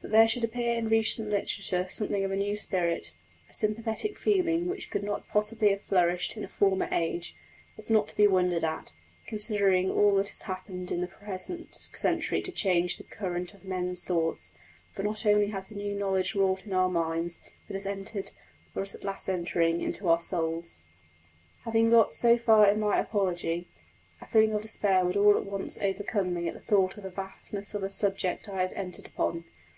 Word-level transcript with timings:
That 0.00 0.12
there 0.12 0.28
should 0.28 0.44
appear 0.44 0.78
in 0.78 0.88
recent 0.88 1.28
literature 1.28 1.86
something 1.88 2.22
of 2.22 2.30
a 2.30 2.36
new 2.36 2.54
spirit, 2.54 3.12
a 3.50 3.52
sympathetic 3.52 4.16
feeling 4.16 4.68
which 4.68 4.90
could 4.90 5.02
not 5.02 5.28
possibly 5.28 5.70
have 5.70 5.82
flourished 5.82 6.36
in 6.36 6.44
a 6.44 6.48
former 6.48 6.88
age, 6.92 7.34
is 7.76 7.90
not 7.90 8.06
to 8.08 8.16
be 8.16 8.28
wondered 8.28 8.62
at, 8.62 8.92
considering 9.26 9.90
all 9.90 10.14
that 10.14 10.28
has 10.28 10.42
happened 10.42 10.92
in 10.92 11.00
the 11.00 11.08
present 11.08 11.74
century 11.74 12.40
to 12.42 12.52
change 12.52 12.96
the 12.96 13.02
current 13.02 13.54
of 13.54 13.64
men's 13.64 14.04
thoughts. 14.04 14.52
For 14.92 15.02
not 15.02 15.26
only 15.26 15.48
has 15.48 15.66
the 15.68 15.74
new 15.74 15.94
knowledge 15.96 16.36
wrought 16.36 16.64
in 16.64 16.72
our 16.72 16.88
minds, 16.88 17.40
but 17.66 17.74
has 17.74 17.84
entered, 17.84 18.30
or 18.76 18.84
is 18.84 18.94
at 18.94 19.04
last 19.04 19.28
entering, 19.28 19.80
into 19.80 20.08
our 20.08 20.20
souls. 20.20 20.78
Having 21.64 21.90
got 21.90 22.14
so 22.14 22.38
far 22.38 22.70
in 22.70 22.78
my 22.78 22.98
apology, 23.00 23.68
a 24.20 24.26
feeling 24.26 24.54
of 24.54 24.62
despair 24.62 25.04
would 25.04 25.16
all 25.16 25.36
at 25.36 25.44
once 25.44 25.76
overcome 25.78 26.32
me 26.32 26.46
at 26.46 26.54
the 26.54 26.60
thought 26.60 26.96
of 26.96 27.02
the 27.02 27.10
vastness 27.10 27.74
of 27.74 27.80
the 27.80 27.90
subject 27.90 28.48
I 28.48 28.60
had 28.62 28.72
entered 28.74 29.06
upon. 29.06 29.44